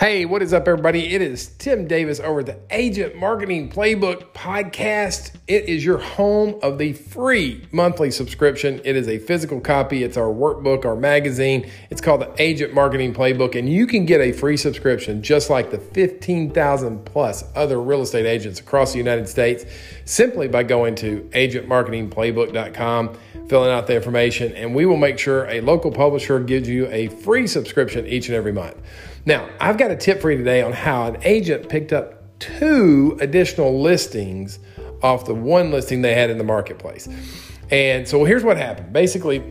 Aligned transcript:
Hey, 0.00 0.24
what 0.24 0.42
is 0.42 0.52
up, 0.52 0.66
everybody? 0.66 1.14
It 1.14 1.22
is 1.22 1.46
Tim 1.46 1.86
Davis 1.86 2.18
over 2.18 2.42
the 2.42 2.58
Agent 2.72 3.14
Marketing 3.14 3.70
Playbook 3.70 4.32
podcast. 4.32 5.36
It 5.46 5.66
is 5.66 5.84
your 5.84 5.98
home 5.98 6.58
of 6.64 6.78
the 6.78 6.94
free 6.94 7.64
monthly 7.70 8.10
subscription. 8.10 8.80
It 8.84 8.96
is 8.96 9.06
a 9.06 9.18
physical 9.18 9.60
copy, 9.60 10.02
it's 10.02 10.16
our 10.16 10.32
workbook, 10.32 10.84
our 10.84 10.96
magazine. 10.96 11.70
It's 11.90 12.00
called 12.00 12.22
the 12.22 12.34
Agent 12.42 12.74
Marketing 12.74 13.14
Playbook, 13.14 13.56
and 13.56 13.68
you 13.68 13.86
can 13.86 14.04
get 14.04 14.20
a 14.20 14.32
free 14.32 14.56
subscription 14.56 15.22
just 15.22 15.48
like 15.48 15.70
the 15.70 15.78
15,000 15.78 17.04
plus 17.04 17.44
other 17.54 17.80
real 17.80 18.02
estate 18.02 18.26
agents 18.26 18.58
across 18.58 18.90
the 18.90 18.98
United 18.98 19.28
States 19.28 19.64
simply 20.06 20.48
by 20.48 20.64
going 20.64 20.96
to 20.96 21.20
agentmarketingplaybook.com, 21.32 23.16
filling 23.48 23.70
out 23.70 23.86
the 23.86 23.94
information, 23.94 24.52
and 24.54 24.74
we 24.74 24.86
will 24.86 24.96
make 24.96 25.20
sure 25.20 25.48
a 25.48 25.60
local 25.60 25.92
publisher 25.92 26.40
gives 26.40 26.68
you 26.68 26.88
a 26.88 27.06
free 27.08 27.46
subscription 27.46 28.04
each 28.08 28.26
and 28.26 28.34
every 28.34 28.52
month. 28.52 28.76
Now, 29.26 29.48
I've 29.58 29.78
got 29.78 29.90
a 29.90 29.96
tip 29.96 30.20
for 30.20 30.30
you 30.30 30.36
today 30.36 30.60
on 30.60 30.72
how 30.72 31.06
an 31.06 31.22
agent 31.22 31.68
picked 31.68 31.92
up 31.92 32.38
two 32.38 33.16
additional 33.20 33.80
listings 33.80 34.58
off 35.02 35.24
the 35.24 35.34
one 35.34 35.70
listing 35.70 36.02
they 36.02 36.14
had 36.14 36.28
in 36.28 36.36
the 36.36 36.44
marketplace. 36.44 37.08
And 37.70 38.06
so 38.06 38.24
here's 38.24 38.44
what 38.44 38.58
happened. 38.58 38.92
Basically, 38.92 39.42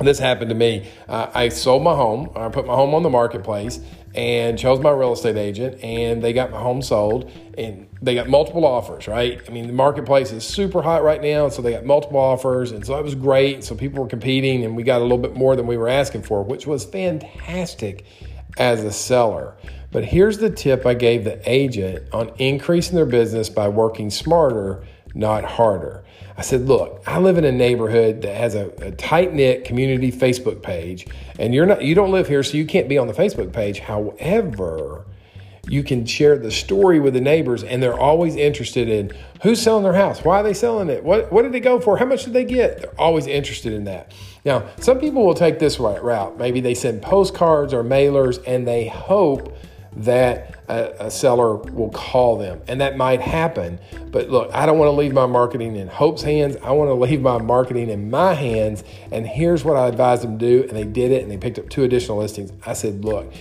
this 0.00 0.18
happened 0.18 0.48
to 0.48 0.54
me. 0.54 0.88
Uh, 1.08 1.30
I 1.34 1.50
sold 1.50 1.82
my 1.82 1.94
home. 1.94 2.30
I 2.34 2.48
put 2.48 2.66
my 2.66 2.74
home 2.74 2.94
on 2.94 3.02
the 3.02 3.10
marketplace 3.10 3.80
and 4.14 4.58
chose 4.58 4.80
my 4.80 4.90
real 4.90 5.12
estate 5.12 5.36
agent, 5.36 5.82
and 5.84 6.24
they 6.24 6.32
got 6.32 6.50
my 6.50 6.58
home 6.58 6.80
sold. 6.80 7.30
And 7.58 7.86
they 8.00 8.14
got 8.14 8.30
multiple 8.30 8.64
offers, 8.64 9.08
right? 9.08 9.42
I 9.46 9.50
mean, 9.52 9.66
the 9.66 9.74
marketplace 9.74 10.32
is 10.32 10.42
super 10.42 10.80
hot 10.80 11.02
right 11.02 11.20
now, 11.20 11.50
so 11.50 11.60
they 11.60 11.72
got 11.72 11.84
multiple 11.84 12.18
offers, 12.18 12.72
and 12.72 12.84
so 12.84 12.94
that 12.94 13.04
was 13.04 13.14
great. 13.14 13.62
So 13.62 13.74
people 13.74 14.02
were 14.02 14.08
competing, 14.08 14.64
and 14.64 14.74
we 14.74 14.84
got 14.84 15.00
a 15.00 15.04
little 15.04 15.18
bit 15.18 15.34
more 15.34 15.54
than 15.54 15.66
we 15.66 15.76
were 15.76 15.88
asking 15.88 16.22
for, 16.22 16.42
which 16.42 16.66
was 16.66 16.86
fantastic 16.86 18.06
as 18.58 18.84
a 18.84 18.92
seller. 18.92 19.54
But 19.92 20.04
here's 20.04 20.38
the 20.38 20.50
tip 20.50 20.84
I 20.84 20.94
gave 20.94 21.24
the 21.24 21.40
agent 21.50 22.08
on 22.12 22.32
increasing 22.38 22.96
their 22.96 23.06
business 23.06 23.48
by 23.48 23.68
working 23.68 24.10
smarter, 24.10 24.84
not 25.14 25.44
harder. 25.44 26.04
I 26.36 26.42
said, 26.42 26.66
look, 26.66 27.02
I 27.06 27.18
live 27.18 27.38
in 27.38 27.44
a 27.44 27.52
neighborhood 27.52 28.20
that 28.22 28.36
has 28.36 28.54
a, 28.54 28.68
a 28.82 28.90
tight 28.90 29.32
knit 29.32 29.64
community 29.64 30.12
Facebook 30.12 30.62
page, 30.62 31.06
and 31.38 31.54
you're 31.54 31.64
not 31.64 31.82
you 31.82 31.94
don't 31.94 32.12
live 32.12 32.28
here, 32.28 32.42
so 32.42 32.58
you 32.58 32.66
can't 32.66 32.88
be 32.88 32.98
on 32.98 33.06
the 33.06 33.14
Facebook 33.14 33.52
page. 33.52 33.78
However, 33.78 35.06
you 35.68 35.82
can 35.82 36.06
share 36.06 36.38
the 36.38 36.50
story 36.50 37.00
with 37.00 37.14
the 37.14 37.20
neighbors 37.20 37.64
and 37.64 37.82
they're 37.82 37.98
always 37.98 38.36
interested 38.36 38.88
in 38.88 39.10
who's 39.42 39.60
selling 39.60 39.82
their 39.82 39.94
house 39.94 40.22
why 40.24 40.40
are 40.40 40.42
they 40.42 40.54
selling 40.54 40.88
it 40.88 41.02
what, 41.02 41.30
what 41.32 41.42
did 41.42 41.52
they 41.52 41.60
go 41.60 41.80
for 41.80 41.96
how 41.96 42.04
much 42.04 42.24
did 42.24 42.32
they 42.32 42.44
get? 42.44 42.78
They're 42.78 43.00
always 43.00 43.26
interested 43.26 43.72
in 43.72 43.84
that. 43.84 44.12
Now 44.44 44.68
some 44.80 45.00
people 45.00 45.24
will 45.24 45.34
take 45.34 45.58
this 45.58 45.78
right 45.78 46.02
route. 46.02 46.38
Maybe 46.38 46.60
they 46.60 46.74
send 46.74 47.02
postcards 47.02 47.72
or 47.72 47.82
mailers 47.82 48.42
and 48.46 48.66
they 48.66 48.86
hope 48.86 49.56
that 49.96 50.54
a, 50.68 51.06
a, 51.06 51.10
seller 51.10 51.56
will 51.56 51.88
call 51.88 52.36
them 52.36 52.60
and 52.68 52.80
that 52.82 52.98
might 52.98 53.20
happen. 53.20 53.80
But 54.10 54.28
look 54.28 54.54
i 54.54 54.66
don't 54.66 54.78
want 54.78 54.88
to 54.88 54.92
leave 54.92 55.12
my 55.12 55.26
marketing 55.26 55.76
in 55.76 55.88
hope's 55.88 56.22
hands. 56.22 56.56
I 56.62 56.72
want 56.72 56.88
to 56.90 56.94
leave 56.94 57.22
my 57.22 57.38
marketing 57.38 57.90
in 57.90 58.10
my 58.10 58.34
hands 58.34 58.84
and 59.10 59.26
here's 59.26 59.64
what 59.64 59.76
i 59.76 59.88
advised 59.88 60.22
them 60.22 60.38
to 60.38 60.46
do 60.46 60.68
and 60.68 60.76
they 60.76 60.84
did 60.84 61.10
it 61.10 61.22
and 61.22 61.30
they 61.30 61.38
picked 61.38 61.58
up 61.58 61.68
two 61.68 61.84
additional 61.84 62.18
listings. 62.18 62.52
I 62.64 62.74
said 62.74 63.04
look 63.04 63.32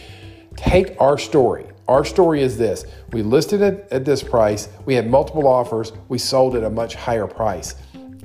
take 0.55 0.99
our 1.01 1.17
story 1.17 1.65
our 1.88 2.03
story 2.03 2.41
is 2.41 2.58
this 2.58 2.86
we 3.11 3.22
listed 3.22 3.61
it 3.61 3.88
at 3.91 4.05
this 4.05 4.23
price, 4.23 4.69
we 4.86 4.95
had 4.95 5.09
multiple 5.09 5.47
offers, 5.47 5.91
we 6.09 6.17
sold 6.17 6.55
at 6.55 6.64
a 6.64 6.69
much 6.69 6.95
higher 6.95 7.28
price. 7.28 7.75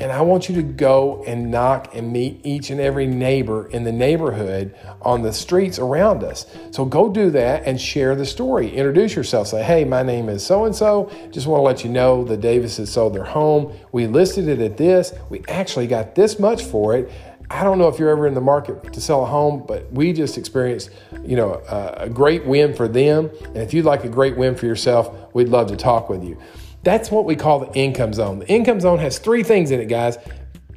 And 0.01 0.11
I 0.11 0.23
want 0.23 0.49
you 0.49 0.55
to 0.55 0.63
go 0.63 1.23
and 1.27 1.51
knock 1.51 1.95
and 1.95 2.11
meet 2.11 2.41
each 2.43 2.71
and 2.71 2.81
every 2.81 3.07
neighbor 3.07 3.69
in 3.69 3.85
the 3.85 3.93
neighborhood 3.93 4.75
on 5.03 5.21
the 5.21 5.33
streets 5.33 5.79
around 5.79 6.25
us. 6.25 6.47
So 6.71 6.87
go 6.87 7.11
do 7.11 7.29
that 7.33 7.65
and 7.67 7.79
share 7.79 8.15
the 8.15 8.25
story. 8.25 8.75
Introduce 8.75 9.15
yourself. 9.15 9.49
Say, 9.49 9.63
hey, 9.63 9.85
my 9.85 10.03
name 10.03 10.31
is 10.31 10.45
so 10.45 10.65
and 10.65 10.75
so. 10.75 11.11
Just 11.31 11.47
want 11.47 11.59
to 11.59 11.65
let 11.65 11.85
you 11.85 11.91
know 11.91 12.25
the 12.25 12.39
Davises 12.39 12.91
sold 12.91 13.15
their 13.15 13.25
home. 13.25 13.77
We 13.93 14.07
listed 14.07 14.49
it 14.49 14.61
at 14.61 14.79
this. 14.79 15.13
We 15.29 15.45
actually 15.49 15.87
got 15.87 16.15
this 16.15 16.39
much 16.39 16.65
for 16.65 16.97
it. 16.97 17.13
I 17.53 17.65
don't 17.65 17.79
know 17.79 17.89
if 17.89 17.99
you're 17.99 18.11
ever 18.11 18.29
in 18.29 18.35
the 18.35 18.41
market 18.41 18.93
to 18.93 19.01
sell 19.01 19.25
a 19.25 19.27
home, 19.27 19.65
but 19.67 19.93
we 19.93 20.13
just 20.13 20.39
experienced, 20.39 20.91
you 21.25 21.35
know, 21.35 21.55
a, 21.69 22.05
a, 22.05 22.09
great 22.09 22.47
win 22.47 22.75
for 22.75 22.87
them. 22.87 23.29
And 23.47 23.57
if 23.57 23.75
you'd 23.75 23.85
like 23.85 24.05
a 24.05 24.09
great 24.09 24.37
win 24.37 24.55
for 24.55 24.67
yourself, 24.67 25.35
we'd 25.35 25.49
love 25.49 25.67
to 25.69 25.77
talk 25.77 26.09
with 26.09 26.23
you. 26.23 26.39
That's 26.85 27.11
what 27.11 27.25
we 27.25 27.35
call 27.35 27.59
the 27.59 27.73
income 27.73 28.13
zone. 28.13 28.39
The 28.39 28.49
income 28.49 28.81
zone 28.81 29.01
has 29.01 29.19
three 29.19 29.43
things 29.43 29.73
in 29.73 29.81
it, 29.81 29.87
guys: 29.87 30.17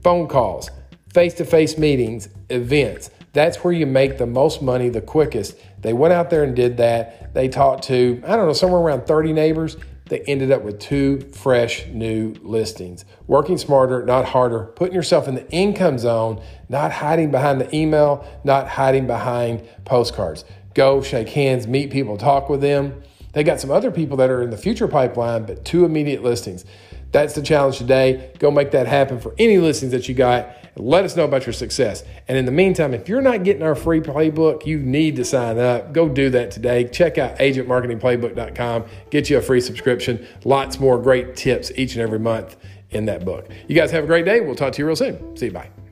phone 0.02 0.28
calls, 0.28 0.72
face-to-face 1.14 1.78
meetings, 1.78 2.28
events. 2.50 3.12
That's 3.34 3.58
where 3.58 3.74
you 3.74 3.86
make 3.86 4.18
the 4.18 4.28
most 4.28 4.64
money 4.64 4.90
the 4.90 5.02
quickest. 5.02 5.56
They 5.80 5.94
went 5.94 6.14
out 6.14 6.32
there 6.32 6.44
and 6.44 6.56
did 6.56 6.78
that. 6.78 7.36
They 7.36 7.50
talked 7.50 7.84
to, 7.86 8.22
I 8.26 8.36
don't 8.36 8.48
know, 8.48 8.54
somewhere 8.54 8.82
around 8.82 9.06
30 9.06 9.32
neighbors 9.32 9.78
they 10.08 10.20
ended 10.22 10.52
up 10.52 10.64
with 10.64 10.80
two 10.80 11.22
fresh 11.34 11.88
new 11.88 12.36
listings. 12.42 13.06
Working 13.28 13.58
smarter, 13.58 14.06
not 14.06 14.26
harder, 14.26 14.66
putting 14.76 14.94
yourself 14.94 15.28
in 15.28 15.36
the 15.36 15.50
income 15.50 15.98
zone, 15.98 16.42
not 16.68 16.92
hiding 16.92 17.32
behind 17.32 17.62
the 17.62 17.74
email, 17.76 18.26
not 18.44 18.68
hiding 18.68 19.08
behind 19.08 19.68
postcards. 19.86 20.44
Go 20.74 21.02
shake 21.02 21.30
hands, 21.30 21.68
meet 21.68 21.92
people, 21.92 22.18
talk 22.18 22.50
with 22.50 22.62
them. 22.62 23.02
They 23.34 23.44
got 23.44 23.60
some 23.60 23.72
other 23.72 23.92
people 23.92 24.18
that 24.18 24.30
are 24.30 24.44
in 24.44 24.50
the 24.50 24.58
future 24.58 24.88
pipeline, 24.88 25.46
but 25.46 25.66
two 25.66 25.86
immediate 25.86 26.22
listings. 26.22 26.66
That's 27.14 27.36
the 27.36 27.42
challenge 27.42 27.78
today. 27.78 28.34
Go 28.40 28.52
make 28.52 28.72
that 28.72 28.88
happen 28.88 29.20
for 29.20 29.34
any 29.38 29.60
listings 29.60 29.94
that 29.94 30.10
you 30.10 30.16
got. 30.16 30.50
Let 30.76 31.06
us 31.06 31.16
know 31.16 31.26
about 31.26 31.46
your 31.46 31.54
success. 31.54 32.04
And 32.28 32.38
in 32.38 32.46
the 32.46 32.52
meantime, 32.52 32.94
if 32.96 33.08
you're 33.08 33.22
not 33.22 33.44
getting 33.44 33.62
our 33.62 33.76
free 33.76 34.02
playbook, 34.02 34.66
you 34.66 34.80
need 34.80 35.16
to 35.18 35.24
sign 35.24 35.60
up. 35.60 35.94
Go 35.94 36.10
do 36.10 36.32
that 36.32 36.50
today. 36.50 36.86
Check 36.86 37.20
out 37.20 37.38
agentmarketingplaybook.com. 37.38 38.86
Get 39.12 39.30
you 39.30 39.38
a 39.38 39.42
free 39.42 39.62
subscription. 39.62 40.26
Lots 40.44 40.80
more 40.80 41.00
great 41.00 41.36
tips 41.36 41.72
each 41.76 41.94
and 41.94 42.02
every 42.02 42.20
month 42.20 42.58
in 42.90 43.06
that 43.06 43.24
book. 43.24 43.48
You 43.68 43.76
guys 43.76 43.92
have 43.92 44.04
a 44.04 44.08
great 44.08 44.26
day. 44.26 44.42
We'll 44.42 44.56
talk 44.56 44.74
to 44.74 44.82
you 44.82 44.88
real 44.88 44.96
soon. 44.96 45.38
See 45.38 45.46
you. 45.46 45.52
Bye. 45.52 45.83